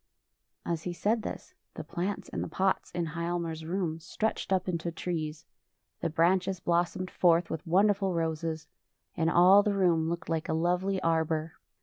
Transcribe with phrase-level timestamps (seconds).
[0.65, 4.91] As he said thisj the plants in the pots in Hialmar's room stretched up into
[4.91, 5.45] trees:
[5.99, 8.65] the branches blos somed forth with wonderful roses,
[9.15, 11.53] and all the room looked like a lovely arbor.